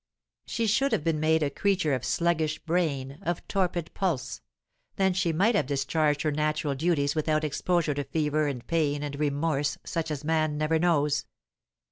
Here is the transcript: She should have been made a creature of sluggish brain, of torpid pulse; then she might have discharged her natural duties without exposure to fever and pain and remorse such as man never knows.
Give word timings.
She 0.47 0.65
should 0.65 0.93
have 0.93 1.03
been 1.03 1.19
made 1.19 1.43
a 1.43 1.51
creature 1.51 1.93
of 1.93 2.03
sluggish 2.03 2.57
brain, 2.57 3.19
of 3.21 3.47
torpid 3.47 3.91
pulse; 3.93 4.41
then 4.95 5.13
she 5.13 5.31
might 5.31 5.53
have 5.53 5.67
discharged 5.67 6.23
her 6.23 6.31
natural 6.31 6.73
duties 6.73 7.13
without 7.13 7.43
exposure 7.43 7.93
to 7.93 8.03
fever 8.03 8.47
and 8.47 8.65
pain 8.65 9.03
and 9.03 9.19
remorse 9.19 9.77
such 9.83 10.09
as 10.09 10.23
man 10.23 10.57
never 10.57 10.79
knows. 10.79 11.25